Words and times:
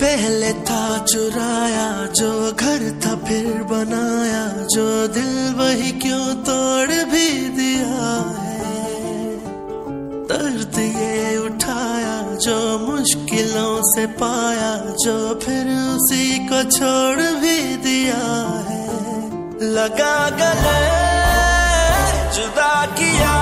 पहले 0.00 0.52
था 0.52 0.98
चुराया, 0.98 2.06
जो 2.06 2.52
घर 2.52 3.00
था 3.04 3.26
फिर 3.26 3.46
बनाया, 3.46 4.66
जो 4.66 5.06
दिल 5.06 5.54
वही 5.54 5.92
क्यों 5.92 6.34
तोड़ 6.34 7.04
भी 7.10 7.48
दिया 7.48 8.32
है। 8.40 8.70
दर्द 10.24 10.78
ये 10.78 11.36
उठाया, 11.38 12.22
जो 12.36 12.78
मुश्किलों 12.78 13.82
से 13.82 14.06
पाया, 14.06 14.76
जो 14.76 15.40
फिर 15.42 15.66
उसी 15.68 16.38
को 16.38 16.62
छोड़ 16.62 17.40
भी 17.40 17.76
दिया 17.76 18.22
है। 18.68 18.88
लगा 19.62 20.30
गले, 20.30 21.10
जुदा 22.36 22.86
किया। 22.86 23.39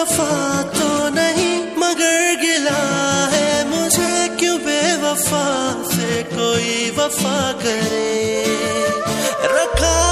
खफा 0.00 0.62
तो 0.62 1.08
नहीं 1.08 1.56
मगर 1.78 2.36
गिला 2.40 2.80
है 3.32 3.68
मुझे 3.68 4.28
क्यों 4.38 4.56
बेवफा 4.58 5.44
से 5.82 6.22
कोई 6.22 6.90
वफा 6.90 7.52
करे? 7.52 8.44
रखा 9.44 10.09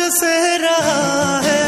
सह 0.00 0.56
रहा 0.56 1.40
है। 1.44 1.65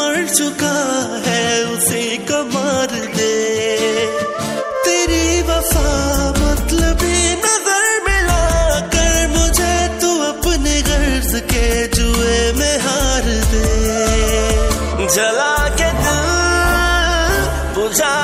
मर 0.00 0.26
चुका 0.28 0.76
है, 1.26 1.64
उसे 1.64 2.02
कमर 2.28 2.48
मार 2.54 2.90
दे। 3.16 3.34
तेरी 4.84 5.42
वफा 5.42 5.90
मतलब 6.30 7.02
नज़र 7.44 7.86
मिला 8.06 8.44
कर 8.94 9.28
मुझे 9.28 9.74
तू 10.00 10.10
अपने 10.22 10.80
गर्ज 10.82 11.32
के 11.52 11.66
जुए 11.86 12.40
में 12.52 12.76
हार 12.78 13.28
दे। 13.52 13.66
जला 15.14 15.54
के 15.68 15.90
दिल 16.00 16.18
बुझा 17.74 18.14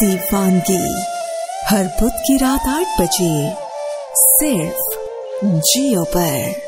दीवानगी। 0.00 1.04
हर 1.66 1.84
बुध 1.84 2.12
की 2.12 2.36
रात 2.36 2.66
आठ 2.68 3.00
बजे 3.00 3.56
सिर्फ़ 4.14 4.94
जियो 5.44 6.04
पर। 6.04 6.65